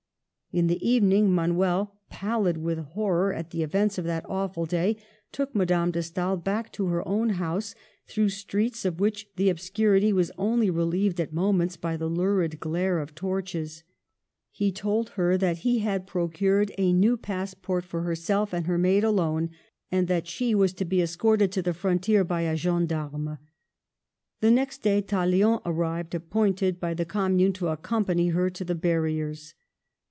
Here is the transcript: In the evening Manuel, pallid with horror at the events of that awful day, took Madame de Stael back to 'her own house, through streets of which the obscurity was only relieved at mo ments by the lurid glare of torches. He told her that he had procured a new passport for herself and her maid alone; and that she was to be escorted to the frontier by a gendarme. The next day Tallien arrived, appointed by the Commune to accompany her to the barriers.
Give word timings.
In 0.53 0.67
the 0.67 0.85
evening 0.85 1.31
Manuel, 1.31 1.97
pallid 2.09 2.57
with 2.57 2.77
horror 2.77 3.31
at 3.31 3.51
the 3.51 3.63
events 3.63 3.97
of 3.97 4.03
that 4.03 4.25
awful 4.27 4.65
day, 4.65 4.97
took 5.31 5.55
Madame 5.55 5.91
de 5.91 6.03
Stael 6.03 6.35
back 6.35 6.73
to 6.73 6.87
'her 6.87 7.07
own 7.07 7.29
house, 7.29 7.73
through 8.05 8.27
streets 8.27 8.83
of 8.83 8.99
which 8.99 9.29
the 9.37 9.47
obscurity 9.49 10.11
was 10.11 10.29
only 10.37 10.69
relieved 10.69 11.21
at 11.21 11.31
mo 11.31 11.53
ments 11.53 11.77
by 11.77 11.95
the 11.95 12.09
lurid 12.09 12.59
glare 12.59 12.99
of 12.99 13.15
torches. 13.15 13.85
He 14.49 14.73
told 14.73 15.11
her 15.11 15.37
that 15.37 15.59
he 15.59 15.79
had 15.79 16.05
procured 16.05 16.73
a 16.77 16.91
new 16.91 17.15
passport 17.15 17.85
for 17.85 18.01
herself 18.01 18.51
and 18.51 18.67
her 18.67 18.77
maid 18.77 19.05
alone; 19.05 19.51
and 19.89 20.09
that 20.09 20.27
she 20.27 20.53
was 20.53 20.73
to 20.73 20.83
be 20.83 21.01
escorted 21.01 21.53
to 21.53 21.61
the 21.61 21.73
frontier 21.73 22.25
by 22.25 22.41
a 22.41 22.57
gendarme. 22.57 23.37
The 24.41 24.51
next 24.51 24.81
day 24.81 24.99
Tallien 25.01 25.59
arrived, 25.65 26.13
appointed 26.13 26.77
by 26.77 26.93
the 26.93 27.05
Commune 27.05 27.53
to 27.53 27.69
accompany 27.69 28.31
her 28.35 28.49
to 28.49 28.65
the 28.65 28.75
barriers. 28.75 29.53